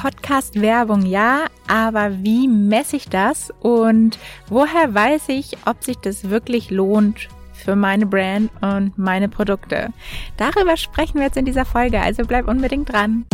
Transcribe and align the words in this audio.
Podcast-Werbung 0.00 1.04
ja, 1.04 1.44
aber 1.68 2.22
wie 2.22 2.48
messe 2.48 2.96
ich 2.96 3.10
das 3.10 3.52
und 3.60 4.18
woher 4.48 4.94
weiß 4.94 5.28
ich, 5.28 5.58
ob 5.66 5.84
sich 5.84 5.98
das 5.98 6.30
wirklich 6.30 6.70
lohnt 6.70 7.28
für 7.52 7.76
meine 7.76 8.06
Brand 8.06 8.50
und 8.62 8.96
meine 8.96 9.28
Produkte? 9.28 9.90
Darüber 10.38 10.78
sprechen 10.78 11.16
wir 11.16 11.24
jetzt 11.24 11.36
in 11.36 11.44
dieser 11.44 11.66
Folge, 11.66 12.00
also 12.00 12.22
bleib 12.24 12.48
unbedingt 12.48 12.90
dran. 12.90 13.26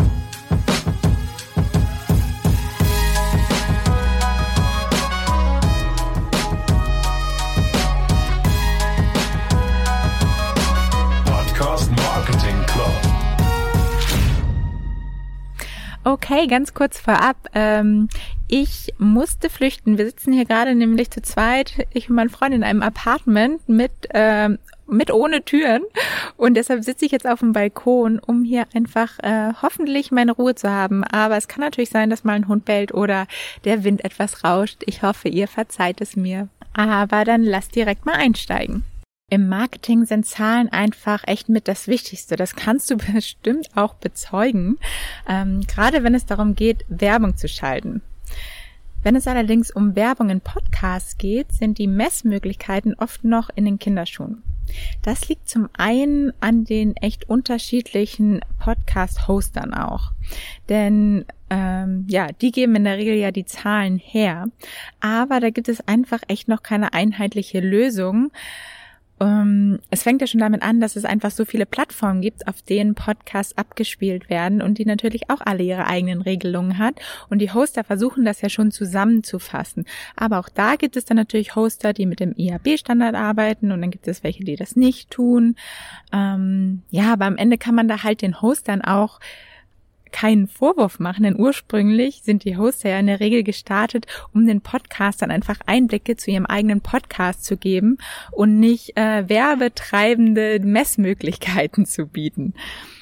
Okay, 16.06 16.46
ganz 16.46 16.72
kurz 16.72 17.00
vorab. 17.00 17.36
Ähm, 17.52 18.08
ich 18.46 18.94
musste 18.96 19.50
flüchten. 19.50 19.98
Wir 19.98 20.06
sitzen 20.06 20.32
hier 20.32 20.44
gerade 20.44 20.76
nämlich 20.76 21.10
zu 21.10 21.20
zweit, 21.20 21.84
ich 21.92 22.08
und 22.08 22.14
mein 22.14 22.30
Freund 22.30 22.54
in 22.54 22.62
einem 22.62 22.80
Apartment 22.80 23.68
mit 23.68 23.90
ähm, 24.14 24.60
mit 24.86 25.12
ohne 25.12 25.44
Türen 25.44 25.82
und 26.36 26.54
deshalb 26.54 26.84
sitze 26.84 27.06
ich 27.06 27.10
jetzt 27.10 27.26
auf 27.26 27.40
dem 27.40 27.52
Balkon, 27.52 28.20
um 28.20 28.44
hier 28.44 28.66
einfach 28.72 29.18
äh, 29.18 29.52
hoffentlich 29.60 30.12
meine 30.12 30.30
Ruhe 30.30 30.54
zu 30.54 30.70
haben. 30.70 31.02
Aber 31.02 31.36
es 31.36 31.48
kann 31.48 31.64
natürlich 31.64 31.90
sein, 31.90 32.08
dass 32.08 32.22
mal 32.22 32.34
ein 32.34 32.46
Hund 32.46 32.64
bellt 32.64 32.94
oder 32.94 33.26
der 33.64 33.82
Wind 33.82 34.04
etwas 34.04 34.44
rauscht. 34.44 34.84
Ich 34.86 35.02
hoffe, 35.02 35.28
ihr 35.28 35.48
verzeiht 35.48 36.00
es 36.00 36.14
mir. 36.14 36.46
Aber 36.72 37.24
dann 37.24 37.42
lasst 37.42 37.74
direkt 37.74 38.06
mal 38.06 38.14
einsteigen. 38.14 38.84
Im 39.28 39.48
Marketing 39.48 40.04
sind 40.04 40.24
Zahlen 40.24 40.68
einfach 40.68 41.24
echt 41.26 41.48
mit 41.48 41.66
das 41.66 41.88
Wichtigste. 41.88 42.36
Das 42.36 42.54
kannst 42.54 42.88
du 42.92 42.96
bestimmt 43.12 43.70
auch 43.74 43.94
bezeugen, 43.94 44.78
ähm, 45.28 45.62
gerade 45.62 46.04
wenn 46.04 46.14
es 46.14 46.26
darum 46.26 46.54
geht, 46.54 46.84
Werbung 46.88 47.36
zu 47.36 47.48
schalten. 47.48 48.02
Wenn 49.02 49.16
es 49.16 49.26
allerdings 49.26 49.72
um 49.72 49.96
Werbung 49.96 50.30
in 50.30 50.40
Podcasts 50.40 51.18
geht, 51.18 51.50
sind 51.50 51.78
die 51.78 51.88
Messmöglichkeiten 51.88 52.94
oft 52.94 53.24
noch 53.24 53.50
in 53.52 53.64
den 53.64 53.80
Kinderschuhen. 53.80 54.44
Das 55.02 55.28
liegt 55.28 55.48
zum 55.48 55.70
einen 55.76 56.32
an 56.40 56.64
den 56.64 56.96
echt 56.96 57.28
unterschiedlichen 57.28 58.40
Podcast-Hostern 58.60 59.74
auch. 59.74 60.12
Denn 60.68 61.24
ähm, 61.50 62.04
ja, 62.08 62.28
die 62.28 62.52
geben 62.52 62.76
in 62.76 62.84
der 62.84 62.96
Regel 62.96 63.14
ja 63.14 63.32
die 63.32 63.44
Zahlen 63.44 63.98
her. 63.98 64.46
Aber 65.00 65.40
da 65.40 65.50
gibt 65.50 65.68
es 65.68 65.86
einfach 65.86 66.20
echt 66.28 66.46
noch 66.46 66.62
keine 66.62 66.92
einheitliche 66.92 67.60
Lösung 67.60 68.30
ähm, 69.18 69.78
es 69.90 70.02
fängt 70.02 70.20
ja 70.20 70.26
schon 70.26 70.40
damit 70.40 70.62
an, 70.62 70.80
dass 70.80 70.96
es 70.96 71.04
einfach 71.04 71.30
so 71.30 71.44
viele 71.44 71.64
Plattformen 71.64 72.20
gibt, 72.20 72.46
auf 72.46 72.60
denen 72.62 72.94
Podcasts 72.94 73.56
abgespielt 73.56 74.28
werden 74.28 74.60
und 74.60 74.78
die 74.78 74.84
natürlich 74.84 75.30
auch 75.30 75.40
alle 75.40 75.62
ihre 75.62 75.86
eigenen 75.86 76.20
Regelungen 76.20 76.78
hat. 76.78 77.00
Und 77.30 77.38
die 77.38 77.52
Hoster 77.52 77.84
versuchen 77.84 78.24
das 78.24 78.42
ja 78.42 78.48
schon 78.48 78.70
zusammenzufassen. 78.70 79.86
Aber 80.16 80.38
auch 80.38 80.48
da 80.48 80.76
gibt 80.76 80.96
es 80.96 81.06
dann 81.06 81.16
natürlich 81.16 81.56
Hoster, 81.56 81.92
die 81.92 82.06
mit 82.06 82.20
dem 82.20 82.34
IAB-Standard 82.36 83.14
arbeiten 83.14 83.72
und 83.72 83.80
dann 83.80 83.90
gibt 83.90 84.06
es 84.08 84.22
welche, 84.22 84.44
die 84.44 84.56
das 84.56 84.76
nicht 84.76 85.10
tun. 85.10 85.56
Ähm, 86.12 86.82
ja, 86.90 87.12
aber 87.12 87.24
am 87.24 87.36
Ende 87.36 87.56
kann 87.56 87.74
man 87.74 87.88
da 87.88 88.02
halt 88.02 88.20
den 88.22 88.42
Hostern 88.42 88.82
auch 88.82 89.18
keinen 90.16 90.48
Vorwurf 90.48 90.98
machen, 90.98 91.24
denn 91.24 91.38
ursprünglich 91.38 92.22
sind 92.24 92.44
die 92.44 92.56
Hosts 92.56 92.84
ja 92.84 92.98
in 92.98 93.06
der 93.06 93.20
Regel 93.20 93.42
gestartet, 93.42 94.06
um 94.32 94.46
den 94.46 94.62
Podcastern 94.62 95.30
einfach 95.30 95.58
Einblicke 95.66 96.16
zu 96.16 96.30
ihrem 96.30 96.46
eigenen 96.46 96.80
Podcast 96.80 97.44
zu 97.44 97.58
geben 97.58 97.98
und 98.32 98.58
nicht 98.58 98.96
äh, 98.96 99.28
werbetreibende 99.28 100.58
Messmöglichkeiten 100.60 101.84
zu 101.84 102.06
bieten. 102.06 102.54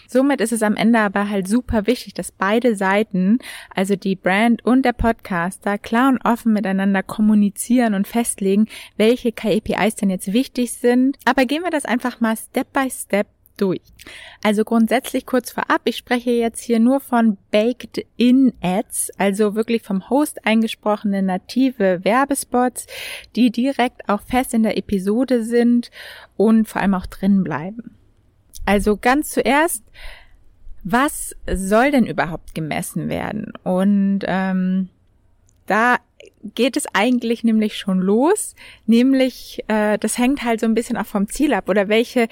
Somit 0.09 0.41
ist 0.41 0.51
es 0.53 0.65
am 0.65 0.75
Ende 0.75 0.99
aber 0.99 1.31
halt 1.31 1.47
super 1.47 1.87
wichtig, 1.87 2.15
dass 2.15 2.33
beide 2.33 2.75
Seiten, 2.75 3.39
also 3.73 3.95
die 3.95 4.17
Brand 4.17 4.65
und 4.65 4.85
der 4.85 4.93
Podcaster, 4.93 5.79
klar 5.79 6.09
und 6.09 6.25
offen 6.25 6.53
miteinander 6.53 7.05
kommunizieren 7.05 7.95
und 7.95 8.09
festlegen, 8.09 8.67
welche 8.97 9.31
KPIs 9.31 9.95
denn 9.95 10.11
jetzt 10.11 10.33
wichtig 10.33 10.73
sind. 10.73 11.17
Aber 11.25 11.47
gehen 11.47 11.63
wir 11.63 11.71
das 11.71 11.85
einfach 11.85 12.21
mal 12.21 12.37
Step 12.37 12.73
by 12.73 12.91
Step 12.91 13.29
durch. 13.57 13.83
Also 14.43 14.65
grundsätzlich 14.65 15.27
kurz 15.27 15.51
vorab, 15.51 15.83
ich 15.85 15.97
spreche 15.97 16.31
jetzt 16.31 16.63
hier 16.63 16.81
nur 16.81 17.01
von 17.01 17.37
Baked-in 17.51 18.53
Ads, 18.61 19.13
also 19.19 19.55
wirklich 19.55 19.83
vom 19.83 20.09
Host 20.11 20.47
eingesprochene 20.47 21.23
native 21.23 22.05
Werbespots, 22.05 22.87
die 23.37 23.51
direkt 23.51 24.09
auch 24.09 24.23
fest 24.23 24.55
in 24.55 24.63
der 24.63 24.77
Episode 24.77 25.45
sind 25.45 25.91
und 26.37 26.69
vor 26.69 26.83
allem 26.83 26.95
auch 26.95 27.07
drin 27.07 27.45
bleiben. 27.45 27.97
Also 28.67 28.97
ganz 28.97 29.31
zuerst, 29.31 29.85
was 30.83 31.35
soll 31.51 31.91
denn 31.91 32.07
überhaupt 32.07 32.55
gemessen 32.55 33.09
werden? 33.09 33.53
Und 33.63 34.21
ähm, 34.27 34.91
da 35.67 35.99
geht 36.55 36.77
es 36.77 36.87
eigentlich 36.93 37.43
nämlich 37.43 37.79
schon 37.79 38.01
los, 38.01 38.55
nämlich 38.87 39.65
äh, 39.69 39.99
das 39.99 40.19
hängt 40.19 40.45
halt 40.45 40.61
so 40.61 40.67
ein 40.67 40.75
bisschen 40.75 40.97
auch 40.97 41.07
vom 41.07 41.29
Ziel 41.29 41.55
ab 41.55 41.69
oder 41.69 41.89
welche 41.89 42.29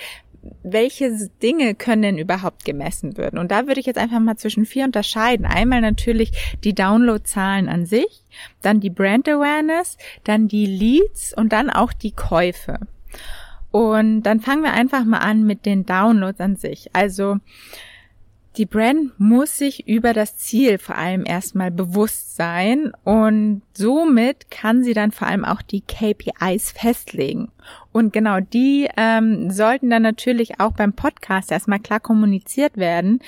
welche 0.62 1.28
Dinge 1.42 1.74
können 1.74 2.02
denn 2.02 2.18
überhaupt 2.18 2.64
gemessen 2.64 3.16
werden? 3.16 3.38
Und 3.38 3.50
da 3.50 3.66
würde 3.66 3.80
ich 3.80 3.86
jetzt 3.86 3.98
einfach 3.98 4.20
mal 4.20 4.36
zwischen 4.36 4.66
vier 4.66 4.84
unterscheiden. 4.84 5.46
Einmal 5.46 5.80
natürlich 5.80 6.32
die 6.64 6.74
Downloadzahlen 6.74 7.68
an 7.68 7.86
sich, 7.86 8.22
dann 8.60 8.80
die 8.80 8.90
Brand 8.90 9.28
Awareness, 9.28 9.98
dann 10.24 10.48
die 10.48 10.66
Leads 10.66 11.32
und 11.36 11.52
dann 11.52 11.70
auch 11.70 11.92
die 11.92 12.12
Käufe. 12.12 12.80
Und 13.70 14.22
dann 14.22 14.40
fangen 14.40 14.62
wir 14.62 14.72
einfach 14.72 15.04
mal 15.04 15.18
an 15.18 15.44
mit 15.44 15.64
den 15.64 15.86
Downloads 15.86 16.40
an 16.40 16.56
sich. 16.56 16.90
Also 16.94 17.38
die 18.56 18.66
Brand 18.66 19.18
muss 19.18 19.56
sich 19.56 19.88
über 19.88 20.12
das 20.12 20.36
Ziel 20.36 20.78
vor 20.78 20.96
allem 20.96 21.24
erstmal 21.24 21.70
bewusst 21.70 22.36
sein 22.36 22.92
und 23.04 23.62
somit 23.72 24.50
kann 24.50 24.84
sie 24.84 24.92
dann 24.92 25.10
vor 25.10 25.26
allem 25.26 25.44
auch 25.44 25.62
die 25.62 25.80
KPIs 25.80 26.72
festlegen. 26.72 27.50
Und 27.92 28.12
genau 28.12 28.40
die 28.40 28.88
ähm, 28.96 29.50
sollten 29.50 29.88
dann 29.88 30.02
natürlich 30.02 30.60
auch 30.60 30.72
beim 30.72 30.92
Podcast 30.92 31.50
erstmal 31.50 31.78
klar 31.78 32.00
kommuniziert 32.00 32.76
werden, 32.76 33.20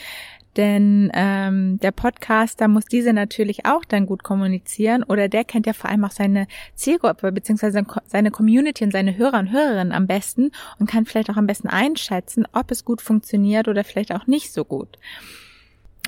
denn 0.57 1.11
ähm, 1.15 1.79
der 1.81 1.91
Podcaster 1.91 2.69
muss 2.69 2.85
diese 2.85 3.13
natürlich 3.13 3.67
auch 3.67 3.85
dann 3.85 4.07
gut 4.07 4.23
kommunizieren 4.23 5.03
oder 5.03 5.29
der 5.29 5.45
kennt 5.45 5.67
ja 5.67 5.73
vor 5.73 5.91
allem 5.91 6.05
auch 6.05 6.11
seine 6.11 6.47
Zielgruppe 6.75 7.33
beziehungsweise 7.33 7.85
seine 8.07 8.31
Community 8.31 8.85
und 8.85 8.93
seine 8.93 9.17
Hörer 9.17 9.41
und 9.41 9.53
Hörerinnen 9.53 9.93
am 9.93 10.07
besten 10.07 10.53
und 10.79 10.89
kann 10.89 11.07
vielleicht 11.07 11.31
auch 11.31 11.37
am 11.37 11.47
besten 11.47 11.69
einschätzen, 11.69 12.47
ob 12.53 12.71
es 12.71 12.85
gut 12.85 13.03
funktioniert 13.03 13.69
oder 13.69 13.85
vielleicht 13.85 14.13
auch 14.13 14.27
nicht 14.27 14.53
so 14.53 14.65
gut. 14.65 14.99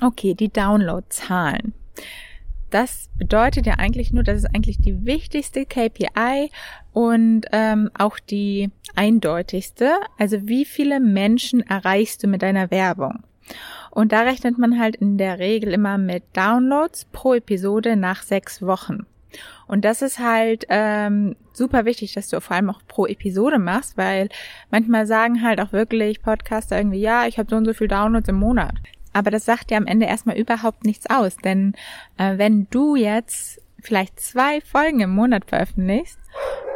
Okay, 0.01 0.33
die 0.33 0.49
Downloadzahlen. 0.49 1.73
Das 2.69 3.09
bedeutet 3.15 3.65
ja 3.65 3.75
eigentlich 3.75 4.11
nur, 4.11 4.23
das 4.23 4.39
ist 4.39 4.53
eigentlich 4.53 4.77
die 4.77 5.05
wichtigste 5.05 5.65
KPI 5.65 6.51
und 6.91 7.45
ähm, 7.53 7.89
auch 7.97 8.19
die 8.19 8.69
eindeutigste. 8.95 9.91
Also 10.17 10.47
wie 10.47 10.65
viele 10.65 10.99
Menschen 10.99 11.61
erreichst 11.61 12.23
du 12.23 12.27
mit 12.27 12.41
deiner 12.41 12.69
Werbung? 12.69 13.23
Und 13.91 14.11
da 14.11 14.21
rechnet 14.21 14.57
man 14.57 14.79
halt 14.79 14.95
in 14.97 15.17
der 15.17 15.39
Regel 15.39 15.73
immer 15.73 15.97
mit 15.97 16.23
Downloads 16.33 17.05
pro 17.05 17.33
Episode 17.33 17.95
nach 17.95 18.23
sechs 18.23 18.61
Wochen. 18.61 19.05
Und 19.67 19.83
das 19.83 20.01
ist 20.01 20.19
halt 20.19 20.65
ähm, 20.69 21.35
super 21.53 21.85
wichtig, 21.85 22.13
dass 22.13 22.29
du 22.29 22.39
vor 22.39 22.55
allem 22.55 22.69
auch 22.69 22.81
pro 22.87 23.05
Episode 23.05 23.59
machst, 23.59 23.97
weil 23.97 24.29
manchmal 24.71 25.05
sagen 25.05 25.43
halt 25.43 25.59
auch 25.59 25.73
wirklich 25.73 26.21
Podcaster 26.21 26.77
irgendwie, 26.77 27.01
ja, 27.01 27.27
ich 27.27 27.37
habe 27.37 27.49
so 27.49 27.57
und 27.57 27.65
so 27.65 27.73
viel 27.73 27.87
Downloads 27.87 28.29
im 28.29 28.35
Monat. 28.35 28.75
Aber 29.13 29.31
das 29.31 29.45
sagt 29.45 29.71
dir 29.71 29.77
am 29.77 29.87
Ende 29.87 30.05
erstmal 30.05 30.37
überhaupt 30.37 30.85
nichts 30.85 31.09
aus, 31.09 31.35
denn 31.37 31.73
äh, 32.17 32.37
wenn 32.37 32.67
du 32.69 32.95
jetzt 32.95 33.61
vielleicht 33.81 34.19
zwei 34.19 34.61
Folgen 34.61 34.99
im 34.99 35.11
Monat 35.11 35.45
veröffentlichst 35.45 36.19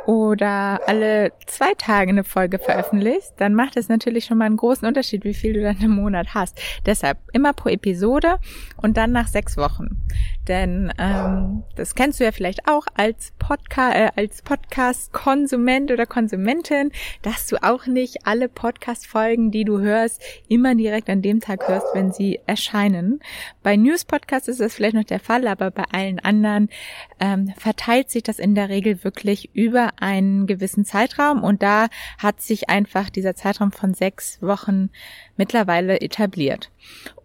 oder 0.06 0.82
alle 0.88 1.32
zwei 1.46 1.74
Tage 1.78 2.10
eine 2.10 2.24
Folge 2.24 2.60
veröffentlichst, 2.60 3.34
dann 3.38 3.54
macht 3.54 3.78
es 3.78 3.90
natürlich 3.90 4.26
schon 4.26 4.38
mal 4.38 4.46
einen 4.46 4.58
großen 4.58 4.88
Unterschied, 4.88 5.24
wie 5.24 5.34
viel 5.34 5.54
du 5.54 5.62
dann 5.62 5.80
im 5.82 5.92
Monat 5.92 6.34
hast. 6.34 6.60
Deshalb 6.86 7.18
immer 7.34 7.54
pro 7.54 7.70
Episode 7.70 8.40
und 8.78 8.98
dann 8.98 9.12
nach 9.12 9.28
sechs 9.28 9.58
Wochen. 9.58 10.02
Denn 10.48 10.92
ähm, 10.98 11.64
das 11.76 11.96
kennst 11.96 12.20
du 12.20 12.24
ja 12.24 12.32
vielleicht 12.32 12.68
auch 12.68 12.88
als 12.96 13.32
Podcast, 13.38 13.96
äh, 13.96 14.10
als 14.16 14.42
Podcast-Konsument 14.42 15.92
oder 15.92 16.06
Konsumentin, 16.06 16.92
dass 17.22 17.48
du 17.48 17.62
auch 17.62 17.86
nicht 17.86 18.26
alle 18.26 18.50
Podcast-Folgen, 18.50 19.52
die 19.52 19.64
du 19.64 19.80
hörst, 19.80 20.22
immer 20.48 20.74
direkt 20.76 21.10
an 21.10 21.22
dem 21.22 21.42
Tag 21.42 21.68
hörst, 21.68 21.88
wenn 21.94 22.12
sie 22.12 22.40
erscheinen. 22.48 23.20
Bei 23.62 23.76
News-Podcasts 23.76 24.48
ist 24.48 24.60
das 24.60 24.74
vielleicht 24.74 24.96
noch 24.96 25.04
der 25.04 25.20
Fall, 25.20 25.48
aber 25.48 25.70
bei 25.70 25.84
allen 25.92 26.20
anderen 26.20 26.70
ähm, 27.20 27.54
verteilt 27.58 28.10
sich 28.10 28.24
das 28.24 28.40
in 28.40 28.56
der 28.56 28.70
Regel 28.70 29.04
wirklich 29.04 29.51
über 29.54 29.94
einen 30.00 30.48
gewissen 30.48 30.86
Zeitraum 30.86 31.44
und 31.44 31.62
da 31.62 31.88
hat 32.18 32.42
sich 32.42 32.70
einfach 32.70 33.10
dieser 33.10 33.36
Zeitraum 33.36 33.72
von 33.72 33.94
sechs 33.94 34.42
Wochen 34.42 34.90
mittlerweile 35.38 36.02
etabliert. 36.02 36.72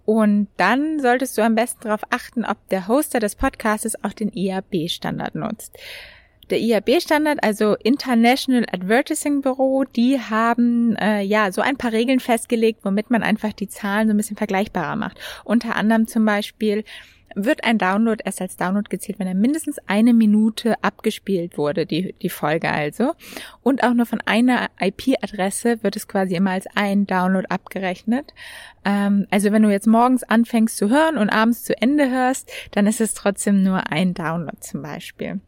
Und 0.05 0.49
dann 0.57 1.01
solltest 1.01 1.37
du 1.37 1.43
am 1.43 1.57
besten 1.57 1.83
darauf 1.83 2.03
achten, 2.11 2.45
ob 2.45 2.57
der 2.69 2.87
Hoster 2.87 3.19
des 3.19 3.35
Podcasts 3.35 4.05
auch 4.05 4.13
den 4.13 4.31
IAB-Standard 4.33 5.35
nutzt. 5.35 5.77
Der 6.49 6.61
IAB-Standard, 6.61 7.43
also 7.43 7.75
International 7.83 8.65
Advertising 8.71 9.43
Bureau, 9.43 9.83
die 9.83 10.21
haben 10.21 10.95
äh, 10.95 11.23
ja 11.23 11.51
so 11.51 11.61
ein 11.61 11.77
paar 11.77 11.91
Regeln 11.91 12.21
festgelegt, 12.21 12.85
womit 12.85 13.11
man 13.11 13.25
einfach 13.25 13.53
die 13.53 13.67
Zahlen 13.69 14.07
so 14.07 14.15
ein 14.15 14.17
bisschen 14.17 14.37
vergleichbarer 14.37 14.95
macht. 14.95 15.19
Unter 15.43 15.75
anderem 15.75 16.07
zum 16.07 16.25
Beispiel 16.25 16.85
wird 17.37 17.65
ein 17.65 17.79
Download 17.79 18.23
erst 18.25 18.41
als 18.41 18.57
Download 18.57 18.89
gezählt, 18.89 19.19
wenn 19.19 19.29
er 19.29 19.35
mindestens 19.35 19.79
eine 19.87 20.15
Minute 20.15 20.83
abgespielt 20.83 21.59
wurde, 21.59 21.87
die, 21.87 22.15
die 22.23 22.31
Folge 22.31 22.71
also. 22.71 23.13
Und 23.63 23.85
auch 23.85 23.93
nur 23.93 24.07
von 24.07 24.23
einer 24.25 24.69
IP-Adresse 24.81 25.83
wird 25.83 25.97
es 25.97 26.09
quasi 26.09 26.35
immer 26.35 26.53
als 26.53 26.67
ein 26.75 27.07
Download 27.07 27.47
abgerechnet. 27.49 28.33
Ähm, 28.87 29.27
also 29.31 29.53
wenn 29.53 29.63
du 29.63 29.71
jetzt 29.71 29.87
morgens 29.87 30.23
anfängst 30.23 30.79
zu 30.79 30.89
hören 30.89 31.19
und 31.19 31.29
abends 31.29 31.65
zu 31.65 31.81
Ende 31.81 32.11
hörst, 32.11 32.51
dann 32.71 32.87
ist 32.87 33.01
es 33.03 33.13
trotzdem 33.13 33.63
nur 33.63 33.91
ein 33.91 34.15
Download 34.15 34.57
zum 34.61 34.81
Beispiel. 34.83 35.41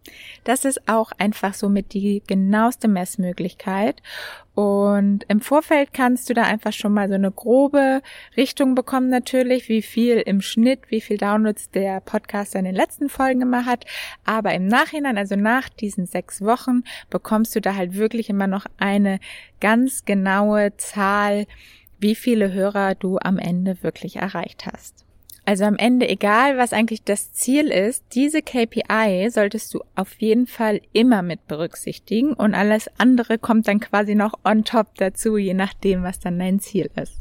Das 0.45 0.67
ist 0.67 0.89
auch 0.89 1.13
einfach 1.19 1.55
so 1.55 1.71
mit 1.71 1.95
die 1.95 2.23
genaueste 2.27 2.89
Messmöglichkeit. 2.89 4.03
Und 4.59 5.25
im 5.29 5.41
Vorfeld 5.41 5.95
kannst 5.95 6.29
du 6.29 6.35
da 6.35 6.43
einfach 6.43 6.73
schon 6.73 6.93
mal 6.93 7.07
so 7.07 7.15
eine 7.15 7.31
grobe 7.31 8.03
Richtung 8.37 8.75
bekommen 8.75 9.09
natürlich, 9.09 9.69
wie 9.69 9.83
viel 9.83 10.17
im 10.17 10.41
Schnitt, 10.41 10.81
wie 10.89 11.01
viel 11.01 11.17
Downloads 11.17 11.71
der 11.71 12.01
Podcast 12.01 12.57
in 12.57 12.65
den 12.65 12.75
letzten 12.75 13.09
Folgen 13.09 13.43
immer 13.43 13.67
hat. 13.67 13.85
Aber 14.25 14.53
im 14.55 14.67
Nachhinein, 14.67 15.17
also 15.17 15.37
nach 15.37 15.69
diesen 15.69 16.07
sechs 16.07 16.43
Wochen, 16.43 16.83
bekommst 17.09 17.55
du 17.55 17.61
da 17.61 17.77
halt 17.77 17.95
wirklich 17.95 18.31
immer 18.31 18.49
noch 18.49 18.67
eine 18.79 19.21
ganz 19.61 20.05
genaue 20.05 20.77
Zahl, 20.77 21.47
wie 22.01 22.17
viele 22.17 22.53
Hörer 22.53 22.97
du 22.97 23.21
am 23.21 23.39
Ende 23.39 23.81
wirklich 23.85 24.17
erreicht 24.17 24.67
hast. 24.67 25.08
Also 25.49 25.65
am 25.65 25.77
Ende, 25.77 26.07
egal 26.07 26.59
was 26.59 26.75
eigentlich 26.75 27.05
das 27.05 27.33
Ziel 27.33 27.69
ist, 27.69 28.05
diese 28.13 28.43
KPI 28.43 29.31
solltest 29.31 29.73
du 29.73 29.81
auf 29.95 30.13
jeden 30.19 30.47
Fall 30.47 30.83
immer 30.93 31.23
mit 31.23 31.47
berücksichtigen 31.49 32.35
und 32.35 32.55
alles 32.55 32.91
andere 32.99 33.39
kommt 33.39 33.67
dann 33.67 33.81
quasi 33.81 34.15
noch 34.15 34.35
on 34.45 34.65
top 34.65 34.97
dazu, 34.97 35.39
je 35.39 35.55
nachdem, 35.55 36.03
was 36.03 36.19
dann 36.19 36.39
dein 36.39 36.61
Ziel 36.61 36.91
ist. 36.97 37.15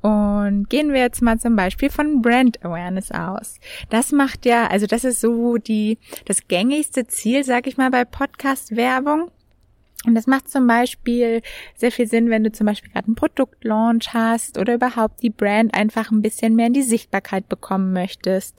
Und 0.00 0.70
gehen 0.70 0.94
wir 0.94 1.00
jetzt 1.00 1.20
mal 1.20 1.38
zum 1.38 1.54
Beispiel 1.54 1.90
von 1.90 2.22
Brand 2.22 2.64
Awareness 2.64 3.10
aus. 3.12 3.60
Das 3.90 4.10
macht 4.12 4.46
ja, 4.46 4.68
also 4.68 4.86
das 4.86 5.04
ist 5.04 5.20
so 5.20 5.58
die, 5.58 5.98
das 6.24 6.48
gängigste 6.48 7.06
Ziel, 7.08 7.44
sag 7.44 7.66
ich 7.66 7.76
mal, 7.76 7.90
bei 7.90 8.06
Podcast-Werbung. 8.06 9.30
Und 10.06 10.14
das 10.14 10.26
macht 10.26 10.48
zum 10.48 10.66
Beispiel 10.66 11.42
sehr 11.76 11.92
viel 11.92 12.06
Sinn, 12.06 12.30
wenn 12.30 12.44
du 12.44 12.52
zum 12.52 12.66
Beispiel 12.66 12.90
gerade 12.90 13.06
einen 13.06 13.14
Produktlaunch 13.14 14.12
hast 14.12 14.58
oder 14.58 14.74
überhaupt 14.74 15.22
die 15.22 15.30
Brand 15.30 15.74
einfach 15.74 16.10
ein 16.10 16.22
bisschen 16.22 16.56
mehr 16.56 16.66
in 16.66 16.72
die 16.72 16.82
Sichtbarkeit 16.82 17.48
bekommen 17.48 17.92
möchtest. 17.92 18.56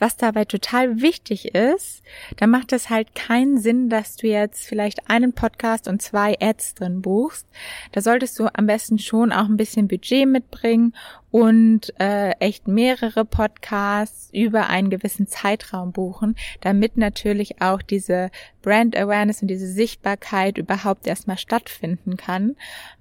Was 0.00 0.16
dabei 0.16 0.46
total 0.46 1.02
wichtig 1.02 1.54
ist, 1.54 2.02
da 2.38 2.46
macht 2.46 2.72
es 2.72 2.88
halt 2.88 3.14
keinen 3.14 3.58
Sinn, 3.58 3.90
dass 3.90 4.16
du 4.16 4.28
jetzt 4.28 4.64
vielleicht 4.64 5.10
einen 5.10 5.34
Podcast 5.34 5.88
und 5.88 6.00
zwei 6.00 6.38
Ads 6.40 6.76
drin 6.76 7.02
buchst. 7.02 7.46
Da 7.92 8.00
solltest 8.00 8.38
du 8.38 8.48
am 8.50 8.66
besten 8.66 8.98
schon 8.98 9.30
auch 9.30 9.44
ein 9.44 9.58
bisschen 9.58 9.88
Budget 9.88 10.26
mitbringen 10.26 10.94
und 11.30 11.92
äh, 12.00 12.30
echt 12.40 12.66
mehrere 12.66 13.26
Podcasts 13.26 14.30
über 14.32 14.68
einen 14.68 14.88
gewissen 14.88 15.26
Zeitraum 15.26 15.92
buchen, 15.92 16.34
damit 16.62 16.96
natürlich 16.96 17.60
auch 17.60 17.82
diese 17.82 18.30
Brand 18.62 18.96
Awareness 18.96 19.42
und 19.42 19.48
diese 19.48 19.68
Sichtbarkeit 19.68 20.56
überhaupt 20.56 21.06
erstmal 21.06 21.36
stattfinden 21.36 22.16
kann 22.16 22.56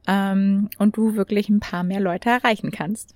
ähm, 0.05 0.69
und 0.77 0.97
du 0.97 1.15
wirklich 1.15 1.47
ein 1.47 1.61
paar 1.61 1.85
mehr 1.85 2.01
Leute 2.01 2.29
erreichen 2.29 2.71
kannst 2.71 3.15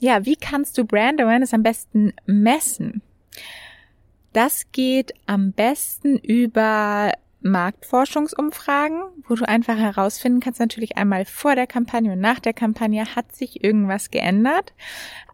ja, 0.00 0.24
wie 0.26 0.36
kannst 0.36 0.76
du 0.78 0.84
Brand 0.84 1.20
Awareness 1.20 1.54
am 1.54 1.62
besten 1.62 2.12
messen? 2.26 3.02
Das 4.32 4.70
geht 4.72 5.14
am 5.26 5.52
besten 5.52 6.18
über 6.18 7.12
Marktforschungsumfragen, 7.44 9.02
wo 9.28 9.34
du 9.34 9.46
einfach 9.46 9.76
herausfinden 9.76 10.40
kannst, 10.40 10.60
natürlich 10.60 10.96
einmal 10.96 11.26
vor 11.26 11.54
der 11.54 11.66
Kampagne 11.66 12.12
und 12.12 12.20
nach 12.20 12.40
der 12.40 12.54
Kampagne 12.54 13.14
hat 13.14 13.36
sich 13.36 13.62
irgendwas 13.62 14.10
geändert. 14.10 14.72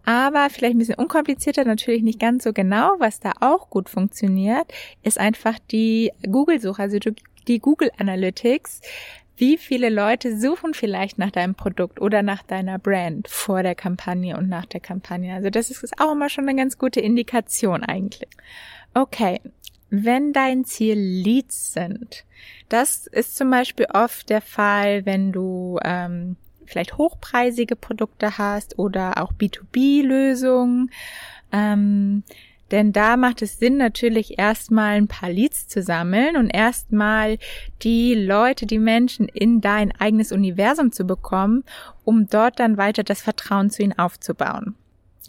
Aber 0.05 0.51
vielleicht 0.51 0.75
ein 0.75 0.79
bisschen 0.79 0.97
unkomplizierter, 0.97 1.65
natürlich 1.65 2.03
nicht 2.03 2.19
ganz 2.19 2.43
so 2.43 2.53
genau. 2.53 2.97
Was 2.99 3.21
da 3.21 3.33
auch 3.41 3.71
gut 3.71 3.89
funktioniert, 3.89 4.73
ist 5.03 5.19
einfach 5.19 5.59
die 5.71 6.11
Google-Suche, 6.29 6.83
also 6.83 6.99
die 7.47 7.59
Google 7.61 7.91
Analytics 7.97 8.81
wie 9.41 9.57
viele 9.57 9.89
Leute 9.89 10.39
suchen 10.39 10.75
vielleicht 10.75 11.19
nach 11.19 11.31
deinem 11.31 11.55
Produkt 11.55 12.01
oder 12.01 12.23
nach 12.23 12.43
deiner 12.43 12.79
Brand 12.79 13.27
vor 13.29 13.63
der 13.63 13.75
Kampagne 13.75 14.37
und 14.37 14.49
nach 14.49 14.67
der 14.67 14.81
Kampagne. 14.81 15.35
Also 15.35 15.51
das 15.51 15.71
ist 15.71 16.01
auch 16.01 16.13
immer 16.13 16.29
schon 16.29 16.49
eine 16.49 16.59
ganz 16.59 16.79
gute 16.79 17.01
Indikation 17.01 17.83
eigentlich. 17.83 18.29
Okay, 18.95 19.41
wenn 19.89 20.33
dein 20.33 20.65
Ziel 20.65 20.95
Leads 20.97 21.73
sind, 21.73 22.25
das 22.69 23.07
ist 23.07 23.37
zum 23.37 23.51
Beispiel 23.51 23.87
oft 23.93 24.31
der 24.31 24.41
Fall, 24.41 25.05
wenn 25.07 25.33
du 25.33 25.79
ähm, 25.83 26.37
vielleicht 26.65 26.97
hochpreisige 26.97 27.77
Produkte 27.77 28.39
hast 28.39 28.79
oder 28.79 29.23
auch 29.23 29.33
B2B-Lösungen. 29.33 30.91
Ähm, 31.51 32.23
denn 32.71 32.93
da 32.93 33.17
macht 33.17 33.43
es 33.43 33.59
Sinn, 33.59 33.77
natürlich 33.77 34.39
erstmal 34.39 34.97
ein 34.97 35.09
paar 35.09 35.31
Leads 35.31 35.69
zu 35.69 35.83
sammeln 35.83 36.37
und 36.37 36.51
erstmal 36.51 37.39
die 37.83 38.15
Leute, 38.15 38.67
die 38.67 38.79
Menschen 38.79 39.29
in 39.29 39.61
dein 39.61 39.93
eigenes 39.99 40.33
Universum 40.33 40.93
zu 40.93 41.05
bekommen, 41.05 41.65
um 42.05 42.29
dort 42.29 42.61
dann 42.61 42.77
weiter 42.77 43.03
das 43.03 43.23
Vertrauen 43.23 43.71
zu 43.71 43.83
ihnen 43.83 43.99
aufzubauen. 43.99 44.77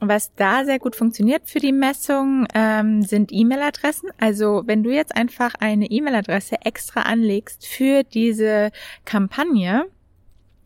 Was 0.04 0.34
da 0.34 0.66
sehr 0.66 0.80
gut 0.80 0.96
funktioniert 0.96 1.44
für 1.48 1.60
die 1.60 1.72
Messung, 1.72 2.48
ähm, 2.56 3.04
sind 3.04 3.32
E-Mail-Adressen. 3.32 4.10
Also 4.20 4.64
wenn 4.66 4.82
du 4.82 4.90
jetzt 4.90 5.16
einfach 5.16 5.54
eine 5.60 5.86
E-Mail-Adresse 5.92 6.56
extra 6.66 7.02
anlegst 7.02 7.68
für 7.68 8.04
diese 8.04 8.72
Kampagne 9.06 9.86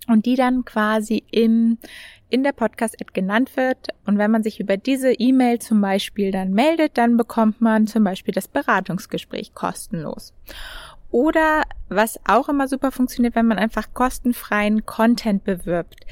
und 0.07 0.25
die 0.25 0.35
dann 0.35 0.65
quasi 0.65 1.23
im 1.31 1.77
in 2.29 2.43
der 2.43 2.53
Podcast-Ad 2.53 3.11
genannt 3.13 3.55
wird. 3.55 3.89
Und 4.05 4.17
wenn 4.17 4.31
man 4.31 4.43
sich 4.43 4.59
über 4.59 4.77
diese 4.77 5.13
E-Mail 5.13 5.59
zum 5.59 5.79
Beispiel 5.79 6.31
dann 6.31 6.51
meldet, 6.51 6.97
dann 6.97 7.17
bekommt 7.17 7.61
man 7.61 7.87
zum 7.87 8.03
Beispiel 8.03 8.33
das 8.33 8.47
Beratungsgespräch 8.47 9.53
kostenlos. 9.53 10.33
Oder 11.11 11.63
was 11.87 12.19
auch 12.27 12.49
immer 12.49 12.67
super 12.67 12.91
funktioniert, 12.91 13.35
wenn 13.35 13.45
man 13.45 13.59
einfach 13.59 13.93
kostenfreien 13.93 14.85
Content 14.85 15.43
bewirbt 15.43 16.05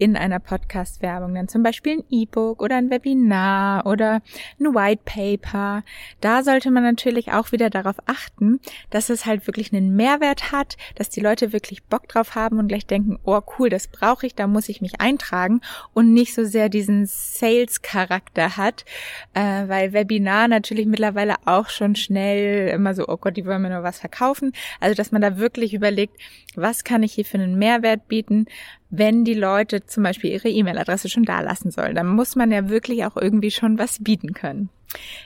in 0.00 0.16
einer 0.16 0.40
Podcast-Werbung, 0.40 1.34
dann 1.34 1.46
zum 1.46 1.62
Beispiel 1.62 1.98
ein 1.98 2.04
E-Book 2.08 2.62
oder 2.62 2.76
ein 2.76 2.88
Webinar 2.88 3.84
oder 3.84 4.22
ein 4.58 4.74
White 4.74 5.02
Paper. 5.04 5.84
Da 6.22 6.42
sollte 6.42 6.70
man 6.70 6.82
natürlich 6.82 7.32
auch 7.32 7.52
wieder 7.52 7.68
darauf 7.68 7.96
achten, 8.06 8.60
dass 8.88 9.10
es 9.10 9.26
halt 9.26 9.46
wirklich 9.46 9.74
einen 9.74 9.94
Mehrwert 9.94 10.52
hat, 10.52 10.78
dass 10.94 11.10
die 11.10 11.20
Leute 11.20 11.52
wirklich 11.52 11.84
Bock 11.84 12.08
drauf 12.08 12.34
haben 12.34 12.58
und 12.58 12.68
gleich 12.68 12.86
denken, 12.86 13.18
oh 13.24 13.42
cool, 13.58 13.68
das 13.68 13.88
brauche 13.88 14.26
ich, 14.26 14.34
da 14.34 14.46
muss 14.46 14.70
ich 14.70 14.80
mich 14.80 15.02
eintragen 15.02 15.60
und 15.92 16.14
nicht 16.14 16.34
so 16.34 16.44
sehr 16.44 16.70
diesen 16.70 17.04
Sales-Charakter 17.04 18.56
hat, 18.56 18.86
äh, 19.34 19.68
weil 19.68 19.92
Webinar 19.92 20.48
natürlich 20.48 20.86
mittlerweile 20.86 21.34
auch 21.44 21.68
schon 21.68 21.94
schnell 21.94 22.68
immer 22.68 22.94
so, 22.94 23.06
oh 23.06 23.18
Gott, 23.18 23.36
die 23.36 23.44
wollen 23.44 23.60
mir 23.60 23.68
nur 23.68 23.82
was 23.82 24.00
verkaufen. 24.00 24.52
Also, 24.80 24.94
dass 24.94 25.12
man 25.12 25.20
da 25.20 25.36
wirklich 25.36 25.74
überlegt, 25.74 26.18
was 26.56 26.84
kann 26.84 27.02
ich 27.02 27.12
hier 27.12 27.26
für 27.26 27.36
einen 27.36 27.58
Mehrwert 27.58 28.08
bieten, 28.08 28.46
wenn 28.90 29.24
die 29.24 29.34
Leute 29.34 29.86
zum 29.86 30.02
Beispiel 30.02 30.30
ihre 30.30 30.48
E-Mail-Adresse 30.48 31.08
schon 31.08 31.24
da 31.24 31.40
lassen 31.40 31.70
sollen. 31.70 31.94
Dann 31.94 32.08
muss 32.08 32.36
man 32.36 32.50
ja 32.50 32.68
wirklich 32.68 33.04
auch 33.04 33.16
irgendwie 33.16 33.50
schon 33.50 33.78
was 33.78 34.02
bieten 34.02 34.34
können. 34.34 34.68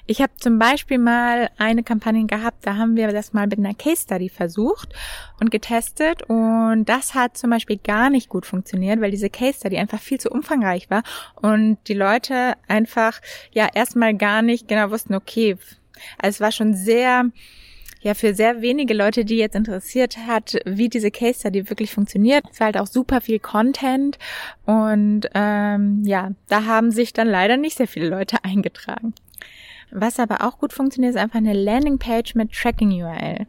Ich 0.06 0.20
habe 0.20 0.32
zum 0.38 0.58
Beispiel 0.58 0.98
mal 0.98 1.48
eine 1.56 1.82
Kampagne 1.82 2.26
gehabt, 2.26 2.66
da 2.66 2.76
haben 2.76 2.96
wir 2.96 3.08
das 3.12 3.32
mal 3.32 3.46
mit 3.46 3.58
einer 3.58 3.74
Case 3.74 4.02
Study 4.02 4.28
versucht 4.28 4.94
und 5.40 5.50
getestet 5.50 6.22
und 6.24 6.84
das 6.84 7.14
hat 7.14 7.38
zum 7.38 7.48
Beispiel 7.48 7.78
gar 7.78 8.10
nicht 8.10 8.28
gut 8.28 8.44
funktioniert, 8.44 9.00
weil 9.00 9.10
diese 9.10 9.30
Case 9.30 9.60
Study 9.60 9.78
einfach 9.78 10.00
viel 10.00 10.20
zu 10.20 10.28
umfangreich 10.30 10.90
war 10.90 11.02
und 11.36 11.78
die 11.88 11.94
Leute 11.94 12.54
einfach 12.68 13.20
ja 13.52 13.68
erstmal 13.72 14.14
gar 14.14 14.42
nicht 14.42 14.68
genau 14.68 14.90
wussten, 14.90 15.14
okay, 15.14 15.56
also 16.18 16.36
es 16.36 16.40
war 16.40 16.52
schon 16.52 16.74
sehr 16.74 17.30
ja 18.04 18.14
für 18.14 18.34
sehr 18.34 18.60
wenige 18.60 18.94
Leute, 18.94 19.24
die 19.24 19.38
jetzt 19.38 19.56
interessiert 19.56 20.18
hat, 20.26 20.56
wie 20.66 20.88
diese 20.88 21.10
Case 21.10 21.40
Study 21.40 21.68
wirklich 21.70 21.90
funktioniert. 21.90 22.44
Es 22.52 22.60
war 22.60 22.66
halt 22.66 22.78
auch 22.78 22.86
super 22.86 23.20
viel 23.20 23.38
Content 23.40 24.18
und 24.66 25.22
ähm, 25.34 26.02
ja, 26.04 26.30
da 26.48 26.66
haben 26.66 26.90
sich 26.90 27.12
dann 27.12 27.26
leider 27.26 27.56
nicht 27.56 27.76
sehr 27.76 27.88
viele 27.88 28.08
Leute 28.08 28.36
eingetragen. 28.44 29.14
Was 29.96 30.18
aber 30.18 30.42
auch 30.42 30.58
gut 30.58 30.72
funktioniert, 30.72 31.14
ist 31.14 31.20
einfach 31.20 31.38
eine 31.38 31.52
Landingpage 31.52 32.34
mit 32.34 32.52
Tracking-URL. 32.52 33.46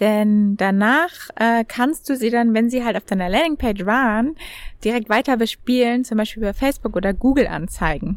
Denn 0.00 0.56
danach 0.56 1.12
äh, 1.36 1.64
kannst 1.68 2.08
du 2.08 2.16
sie 2.16 2.30
dann, 2.30 2.54
wenn 2.54 2.70
sie 2.70 2.82
halt 2.82 2.96
auf 2.96 3.04
deiner 3.04 3.28
Landingpage 3.28 3.84
waren, 3.84 4.36
direkt 4.84 5.10
weiter 5.10 5.36
bespielen, 5.36 6.04
zum 6.04 6.16
Beispiel 6.16 6.42
über 6.42 6.54
Facebook 6.54 6.96
oder 6.96 7.12
Google 7.12 7.46
anzeigen. 7.46 8.16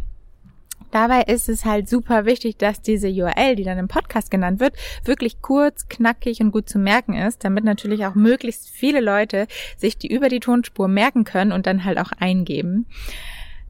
Dabei 0.92 1.24
ist 1.24 1.50
es 1.50 1.66
halt 1.66 1.90
super 1.90 2.26
wichtig, 2.26 2.58
dass 2.58 2.82
diese 2.82 3.10
URL, 3.10 3.56
die 3.56 3.64
dann 3.64 3.78
im 3.78 3.88
Podcast 3.88 4.32
genannt 4.32 4.60
wird, 4.60 4.76
wirklich 5.04 5.42
kurz, 5.42 5.88
knackig 5.88 6.40
und 6.42 6.52
gut 6.52 6.70
zu 6.70 6.80
merken 6.80 7.14
ist, 7.14 7.44
damit 7.44 7.64
natürlich 7.64 8.06
auch 8.06 8.16
möglichst 8.16 8.70
viele 8.70 9.02
Leute 9.02 9.48
sich 9.78 9.98
die 9.98 10.12
über 10.14 10.30
die 10.30 10.40
Tonspur 10.40 10.88
merken 10.88 11.24
können 11.24 11.52
und 11.52 11.68
dann 11.68 11.84
halt 11.84 12.00
auch 12.00 12.12
eingeben. 12.20 12.86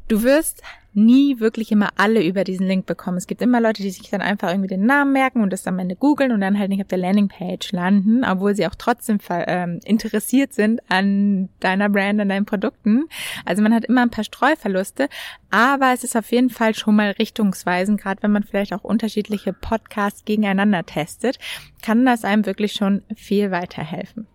Du 0.08 0.22
wirst 0.22 0.62
nie 0.94 1.40
wirklich 1.40 1.72
immer 1.72 1.90
alle 1.98 2.24
über 2.24 2.44
diesen 2.44 2.68
Link 2.68 2.86
bekommen. 2.86 3.18
Es 3.18 3.28
gibt 3.28 3.42
immer 3.42 3.60
Leute, 3.60 3.82
die 3.82 3.90
sich 3.90 4.10
dann 4.10 4.22
einfach 4.22 4.50
irgendwie 4.50 4.70
den 4.70 4.86
Namen 4.86 5.12
merken 5.12 5.42
und 5.42 5.52
das 5.52 5.68
am 5.68 5.80
Ende 5.80 5.96
googeln 5.96 6.32
und 6.32 6.42
dann 6.42 6.58
halt 6.58 6.70
nicht 6.70 6.82
auf 6.82 6.88
der 6.88 7.00
Landingpage 7.00 7.72
landen, 7.72 8.24
obwohl 8.24 8.56
sie 8.56 8.66
auch 8.66 8.76
trotzdem 8.76 9.18
ähm, 9.30 9.80
interessiert 9.84 10.54
sind 10.54 10.82
an 10.90 11.50
deiner 11.60 11.90
Brand, 11.90 12.22
an 12.22 12.30
deinen 12.30 12.46
Produkten. 12.46 13.06
Also 13.44 13.62
man 13.62 13.74
hat 13.74 13.86
immer 13.86 14.04
ein 14.04 14.12
paar 14.12 14.24
Streuverluste, 14.24 15.10
aber 15.50 15.92
es 15.92 16.04
ist 16.04 16.16
auf 16.16 16.32
jeden 16.32 16.50
Fall 16.50 16.76
schon 16.76 16.96
mal 16.96 17.12
richtungsweisend, 17.12 18.00
gerade 18.00 18.24
wenn 18.24 18.32
man 18.32 18.44
vielleicht 18.44 18.74
auch 18.74 18.84
unterschiedliche 18.84 19.54
Podcasts 19.54 20.24
gegeneinander 20.24 20.86
testet, 20.86 21.40
kann 21.82 22.06
das 22.06 22.24
einem 22.24 22.46
wirklich 22.46 22.74
schon 22.74 23.02
viel 23.16 23.52
weiterhelfen. 23.52 24.28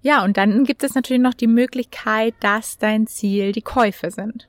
Ja, 0.00 0.24
und 0.24 0.36
dann 0.36 0.64
gibt 0.64 0.82
es 0.82 0.94
natürlich 0.94 1.22
noch 1.22 1.34
die 1.34 1.46
Möglichkeit, 1.46 2.34
dass 2.40 2.78
dein 2.78 3.06
Ziel 3.06 3.52
die 3.52 3.62
Käufe 3.62 4.10
sind. 4.10 4.48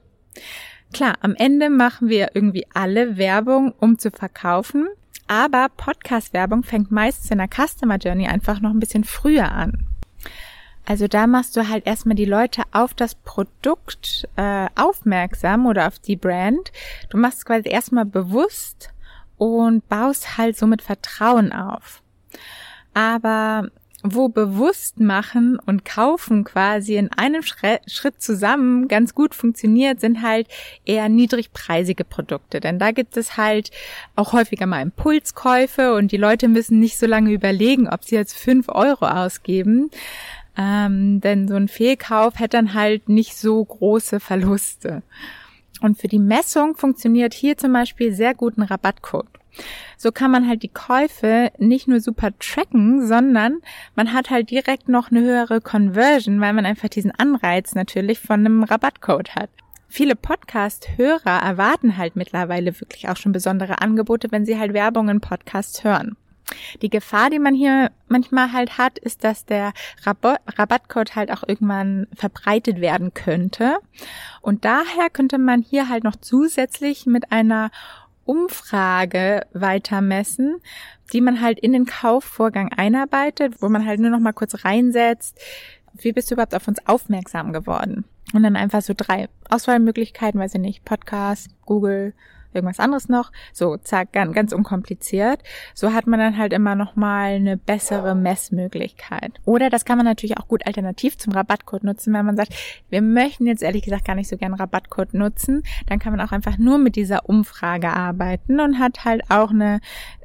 Klar, 0.93 1.15
am 1.21 1.35
Ende 1.35 1.69
machen 1.69 2.09
wir 2.09 2.31
irgendwie 2.33 2.65
alle 2.73 3.17
Werbung, 3.17 3.73
um 3.79 3.99
zu 3.99 4.09
verkaufen, 4.09 4.87
aber 5.27 5.67
Podcast-Werbung 5.75 6.63
fängt 6.63 6.91
meistens 6.91 7.29
in 7.29 7.37
der 7.37 7.47
Customer 7.47 7.97
Journey 7.97 8.27
einfach 8.27 8.59
noch 8.59 8.71
ein 8.71 8.79
bisschen 8.79 9.03
früher 9.03 9.51
an. 9.51 9.85
Also 10.85 11.07
da 11.07 11.27
machst 11.27 11.55
du 11.55 11.69
halt 11.69 11.85
erstmal 11.85 12.15
die 12.15 12.25
Leute 12.25 12.63
auf 12.71 12.95
das 12.95 13.13
Produkt 13.13 14.27
äh, 14.37 14.65
aufmerksam 14.75 15.67
oder 15.67 15.85
auf 15.85 15.99
die 15.99 16.15
Brand. 16.15 16.71
Du 17.11 17.17
machst 17.17 17.45
quasi 17.45 17.69
erstmal 17.69 18.05
bewusst 18.05 18.91
und 19.37 19.87
baust 19.87 20.39
halt 20.39 20.57
somit 20.57 20.81
Vertrauen 20.81 21.53
auf. 21.53 22.01
Aber 22.95 23.67
wo 24.03 24.29
bewusst 24.29 24.99
machen 24.99 25.59
und 25.65 25.83
kaufen 25.83 26.43
quasi 26.43 26.95
in 26.95 27.11
einem 27.11 27.41
Schritt 27.43 28.21
zusammen 28.21 28.87
ganz 28.87 29.13
gut 29.13 29.35
funktioniert, 29.35 29.99
sind 29.99 30.21
halt 30.21 30.47
eher 30.85 31.09
niedrigpreisige 31.09 32.05
Produkte. 32.05 32.59
Denn 32.59 32.79
da 32.79 32.91
gibt 32.91 33.17
es 33.17 33.35
halt 33.35 33.71
auch 34.15 34.31
häufiger 34.33 34.65
mal 34.65 34.81
Impulskäufe 34.81 35.93
und 35.93 36.11
die 36.11 36.17
Leute 36.17 36.47
müssen 36.47 36.79
nicht 36.79 36.97
so 36.97 37.07
lange 37.07 37.31
überlegen, 37.31 37.89
ob 37.89 38.05
sie 38.05 38.15
jetzt 38.15 38.37
fünf 38.37 38.69
Euro 38.69 39.05
ausgeben. 39.05 39.89
Ähm, 40.57 41.21
denn 41.21 41.47
so 41.47 41.55
ein 41.55 41.67
Fehlkauf 41.67 42.39
hätte 42.39 42.57
dann 42.57 42.73
halt 42.73 43.09
nicht 43.09 43.35
so 43.35 43.63
große 43.63 44.19
Verluste. 44.19 45.03
Und 45.81 45.97
für 45.97 46.07
die 46.07 46.19
Messung 46.19 46.75
funktioniert 46.75 47.33
hier 47.33 47.57
zum 47.57 47.73
Beispiel 47.73 48.13
sehr 48.13 48.33
gut 48.33 48.57
ein 48.57 48.63
Rabattcode. 48.63 49.38
So 49.97 50.11
kann 50.11 50.31
man 50.31 50.47
halt 50.47 50.63
die 50.63 50.69
Käufe 50.69 51.51
nicht 51.57 51.87
nur 51.87 51.99
super 51.99 52.29
tracken, 52.39 53.05
sondern 53.07 53.59
man 53.95 54.13
hat 54.13 54.29
halt 54.29 54.49
direkt 54.49 54.87
noch 54.89 55.11
eine 55.11 55.21
höhere 55.21 55.61
Conversion, 55.61 56.39
weil 56.41 56.53
man 56.53 56.65
einfach 56.65 56.89
diesen 56.89 57.11
Anreiz 57.11 57.75
natürlich 57.75 58.19
von 58.19 58.39
einem 58.39 58.63
Rabattcode 58.63 59.35
hat. 59.35 59.49
Viele 59.87 60.15
Podcast-Hörer 60.15 61.41
erwarten 61.41 61.97
halt 61.97 62.15
mittlerweile 62.15 62.79
wirklich 62.79 63.09
auch 63.09 63.17
schon 63.17 63.31
besondere 63.31 63.81
Angebote, 63.81 64.31
wenn 64.31 64.45
sie 64.45 64.59
halt 64.59 64.73
Werbung 64.73 65.09
in 65.09 65.19
Podcasts 65.19 65.83
hören. 65.83 66.15
Die 66.81 66.89
Gefahr, 66.89 67.29
die 67.29 67.39
man 67.39 67.53
hier 67.53 67.91
manchmal 68.07 68.51
halt 68.53 68.77
hat, 68.77 68.97
ist, 68.97 69.23
dass 69.23 69.45
der 69.45 69.73
Rabattcode 70.05 71.15
halt 71.15 71.31
auch 71.31 71.43
irgendwann 71.47 72.07
verbreitet 72.15 72.81
werden 72.81 73.13
könnte. 73.13 73.77
Und 74.41 74.65
daher 74.65 75.09
könnte 75.11 75.37
man 75.37 75.61
hier 75.61 75.89
halt 75.89 76.03
noch 76.03 76.15
zusätzlich 76.15 77.05
mit 77.05 77.31
einer 77.31 77.71
Umfrage 78.29 79.41
weiter 79.53 80.01
messen, 80.01 80.61
die 81.11 81.19
man 81.19 81.41
halt 81.41 81.59
in 81.59 81.73
den 81.73 81.87
Kaufvorgang 81.87 82.71
einarbeitet, 82.71 83.59
wo 83.59 83.69
man 83.69 83.87
halt 83.87 83.99
nur 83.99 84.11
noch 84.11 84.19
mal 84.19 84.33
kurz 84.33 84.63
reinsetzt, 84.63 85.35
wie 85.97 86.11
bist 86.11 86.29
du 86.29 86.35
überhaupt 86.35 86.53
auf 86.53 86.67
uns 86.67 86.85
aufmerksam 86.85 87.53
geworden? 87.53 88.05
Und 88.31 88.43
dann 88.43 88.55
einfach 88.55 88.83
so 88.83 88.93
drei 88.95 89.29
Auswahlmöglichkeiten, 89.49 90.39
weiß 90.39 90.53
ich 90.53 90.61
nicht, 90.61 90.85
Podcast, 90.85 91.49
Google, 91.65 92.13
irgendwas 92.53 92.79
anderes 92.79 93.09
noch. 93.09 93.31
So, 93.53 93.77
zack, 93.77 94.13
ganz, 94.13 94.33
ganz 94.33 94.53
unkompliziert. 94.53 95.41
So 95.73 95.93
hat 95.93 96.07
man 96.07 96.19
dann 96.19 96.37
halt 96.37 96.53
immer 96.53 96.75
noch 96.75 96.95
mal 96.95 97.33
eine 97.33 97.57
bessere 97.57 98.15
Messmöglichkeit. 98.15 99.39
Oder 99.45 99.69
das 99.69 99.85
kann 99.85 99.97
man 99.97 100.05
natürlich 100.05 100.37
auch 100.37 100.47
gut 100.47 100.65
alternativ 100.65 101.17
zum 101.17 101.33
Rabattcode 101.33 101.83
nutzen, 101.83 102.13
wenn 102.13 102.25
man 102.25 102.37
sagt, 102.37 102.53
wir 102.89 103.01
möchten 103.01 103.45
jetzt 103.45 103.63
ehrlich 103.63 103.83
gesagt 103.83 104.05
gar 104.05 104.15
nicht 104.15 104.29
so 104.29 104.37
gern 104.37 104.53
Rabattcode 104.53 105.13
nutzen. 105.13 105.63
Dann 105.87 105.99
kann 105.99 106.15
man 106.15 106.25
auch 106.25 106.31
einfach 106.31 106.57
nur 106.57 106.77
mit 106.77 106.95
dieser 106.95 107.29
Umfrage 107.29 107.89
arbeiten 107.89 108.59
und 108.59 108.79
hat 108.79 109.05
halt 109.05 109.23
auch 109.29 109.51
eine, 109.51 109.79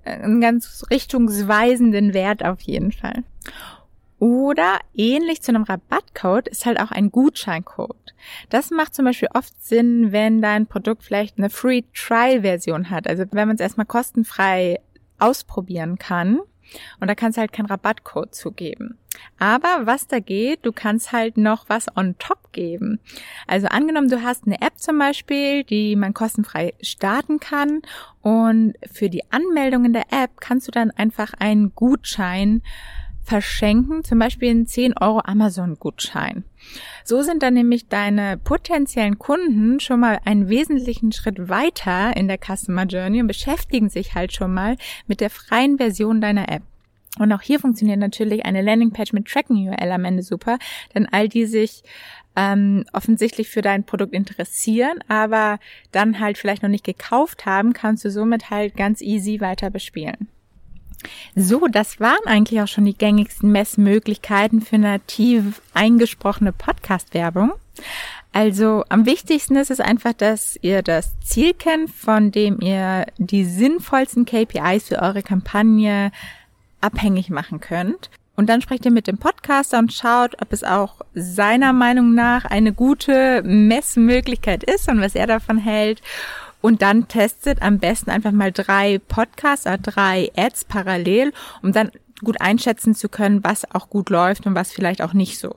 äh, 0.05 0.11
einen 0.11 0.41
ganz 0.41 0.85
richtungsweisenden 0.91 2.15
Wert 2.15 2.45
auf 2.45 2.61
jeden 2.61 2.93
Fall. 2.93 3.25
Oder 4.19 4.79
ähnlich 4.95 5.43
zu 5.43 5.51
einem 5.51 5.65
Rabattcode 5.65 6.49
ist 6.49 6.67
halt 6.67 6.81
auch 6.81 6.91
ein 6.91 7.11
Gutscheincode. 7.11 8.15
Das 8.49 8.71
macht 8.71 8.95
zum 8.95 9.05
Beispiel 9.05 9.29
oft 9.35 9.53
Sinn, 9.63 10.13
wenn 10.13 10.41
dein 10.41 10.67
Produkt 10.67 11.03
vielleicht 11.03 11.37
eine 11.37 11.51
Free 11.51 11.83
Trial 11.95 12.43
Version 12.43 12.91
hat. 12.91 13.07
Also 13.07 13.25
wenn 13.33 13.49
man 13.49 13.57
es 13.57 13.61
erstmal 13.61 13.87
kostenfrei 13.87 14.81
ausprobieren 15.19 15.99
kann. 15.99 16.41
Und 17.01 17.09
da 17.09 17.15
kannst 17.15 17.37
du 17.37 17.41
halt 17.41 17.53
keinen 17.53 17.67
Rabattcode 17.67 18.35
zugeben. 18.35 18.99
Aber 19.39 19.83
was 19.85 20.07
da 20.07 20.19
geht, 20.19 20.65
du 20.65 20.73
kannst 20.73 21.13
halt 21.13 21.37
noch 21.37 21.69
was 21.69 21.95
on 21.97 22.17
top 22.19 22.53
geben. 22.53 23.01
Also 23.47 23.69
angenommen, 23.69 24.09
du 24.09 24.23
hast 24.23 24.47
eine 24.47 24.61
App 24.61 24.79
zum 24.79 24.99
Beispiel, 24.99 25.65
die 25.65 25.95
man 25.97 26.15
kostenfrei 26.15 26.75
starten 26.81 27.41
kann 27.41 27.83
und 28.23 28.75
für 28.91 29.11
die 29.11 29.31
Anmeldung 29.31 29.85
in 29.85 29.93
der 29.93 30.11
App 30.11 30.41
kannst 30.41 30.67
du 30.67 30.73
dann 30.73 30.91
einfach 30.91 31.35
einen 31.39 31.75
Gutschein 31.75 32.63
verschenken, 33.25 34.05
zum 34.05 34.19
Beispiel 34.19 34.51
einen 34.51 34.67
10 34.67 34.97
Euro 34.99 35.21
Amazon-Gutschein. 35.25 36.45
So 37.05 37.23
sind 37.23 37.43
dann 37.43 37.55
nämlich 37.55 37.89
deine 37.89 38.37
potenziellen 38.37 39.19
Kunden 39.19 39.81
schon 39.81 40.01
mal 40.01 40.21
einen 40.25 40.49
wesentlichen 40.49 41.13
Schritt 41.13 41.49
weiter 41.49 42.17
in 42.17 42.29
der 42.29 42.39
Customer 42.39 42.85
Journey 42.85 43.21
und 43.21 43.27
beschäftigen 43.27 43.89
sich 43.89 44.15
halt 44.15 44.35
schon 44.35 44.53
mal 44.53 44.77
mit 45.07 45.21
der 45.21 45.31
freien 45.31 45.79
Version 45.79 46.21
deiner 46.21 46.49
App. 46.51 46.63
Und 47.19 47.33
auch 47.33 47.43
hier 47.43 47.61
funktioniert 47.61 47.99
natürlich 47.99 48.45
eine 48.45 48.63
Landingpage 48.63 49.13
mit 49.13 49.27
Tracking-URL 49.27 49.93
am 49.93 50.05
Ende 50.05 50.23
super, 50.23 50.59
denn 50.95 51.07
all 51.11 51.29
die 51.29 51.47
sich 51.47 51.85
ähm, 52.37 52.85
offensichtlich 52.93 53.49
für 53.49 53.63
dein 53.63 53.85
Produkt 53.85 54.13
interessieren, 54.13 54.99
aber 55.07 55.61
dann 55.93 56.19
halt 56.19 56.39
vielleicht 56.39 56.63
noch 56.63 56.71
nicht 56.71 56.85
gekauft 56.85 57.47
haben, 57.47 57.73
kannst 57.73 58.05
du 58.05 58.11
somit 58.11 58.51
halt 58.51 58.77
ganz 58.77 59.01
easy 59.01 59.41
weiter 59.41 59.71
bespielen. 59.71 60.29
So, 61.35 61.67
das 61.69 62.01
waren 62.01 62.27
eigentlich 62.27 62.61
auch 62.61 62.69
schon 62.69 62.85
die 62.85 62.97
gängigsten 62.97 63.53
Messmöglichkeiten 63.53 64.61
für 64.61 64.79
nativ 64.79 65.61
eingesprochene 65.75 66.53
Podcast-Werbung. 66.53 67.53
Also 68.33 68.85
am 68.89 69.07
wichtigsten 69.07 69.57
ist 69.57 69.71
es 69.71 69.81
einfach, 69.81 70.13
dass 70.13 70.59
ihr 70.61 70.83
das 70.83 71.19
Ziel 71.21 71.55
kennt, 71.55 71.91
von 71.91 72.33
dem 72.33 72.61
ihr 72.61 73.07
die 73.17 73.45
sinnvollsten 73.45 74.25
KPIs 74.25 74.89
für 74.89 75.01
eure 75.01 75.23
Kampagne 75.23 76.11
abhängig 76.81 77.31
machen 77.31 77.61
könnt. 77.61 78.11
Und 78.37 78.49
dann 78.49 78.61
sprecht 78.61 78.85
ihr 78.85 78.91
mit 78.91 79.07
dem 79.07 79.19
Podcaster 79.19 79.79
und 79.79 79.93
schaut, 79.93 80.43
ob 80.43 80.53
es 80.53 80.65
auch 80.65 80.97
seiner 81.15 81.73
Meinung 81.73 82.15
nach 82.15 82.45
eine 82.45 82.73
gute 82.73 83.43
Messmöglichkeit 83.45 84.65
ist 84.65 84.89
und 84.89 85.01
was 85.01 85.15
er 85.15 85.29
davon 85.29 85.59
hält 85.59 86.03
und 86.65 86.81
dann 86.81 87.09
testet 87.09 87.61
am 87.61 87.79
besten 87.79 88.11
einfach 88.11 88.33
mal 88.33 88.51
drei 88.51 88.99
Podcasts, 88.99 89.67
oder 89.67 89.77
drei 89.77 90.31
Ads 90.35 90.65
parallel, 90.65 91.35
um 91.61 91.73
dann 91.73 91.91
gut 92.25 92.41
einschätzen 92.41 92.95
zu 92.95 93.11
können, 93.11 93.45
was 93.45 93.71
auch 93.75 93.91
gut 93.91 94.09
läuft 94.09 94.47
und 94.47 94.55
was 94.55 94.73
vielleicht 94.73 95.03
auch 95.03 95.13
nicht 95.13 95.39
so. 95.39 95.57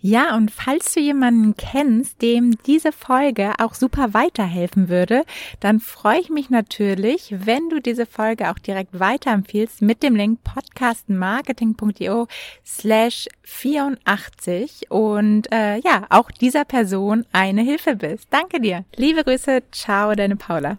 Ja, 0.00 0.36
und 0.36 0.50
falls 0.50 0.94
du 0.94 1.00
jemanden 1.00 1.56
kennst, 1.56 2.22
dem 2.22 2.56
diese 2.66 2.92
Folge 2.92 3.52
auch 3.58 3.74
super 3.74 4.14
weiterhelfen 4.14 4.88
würde, 4.88 5.24
dann 5.60 5.80
freue 5.80 6.20
ich 6.20 6.30
mich 6.30 6.50
natürlich, 6.50 7.34
wenn 7.36 7.68
du 7.68 7.80
diese 7.80 8.06
Folge 8.06 8.50
auch 8.50 8.58
direkt 8.58 8.98
weiterempfiehlst 8.98 9.82
mit 9.82 10.02
dem 10.02 10.16
Link 10.16 10.40
podcastmarketing.io 10.44 12.26
slash 12.64 13.26
84 13.42 14.90
und 14.90 15.52
äh, 15.52 15.78
ja, 15.78 16.06
auch 16.10 16.30
dieser 16.30 16.64
Person 16.64 17.24
eine 17.32 17.62
Hilfe 17.62 17.96
bist. 17.96 18.28
Danke 18.30 18.60
dir. 18.60 18.84
Liebe 18.96 19.24
Grüße, 19.24 19.62
ciao, 19.70 20.14
deine 20.14 20.36
Paula. 20.36 20.78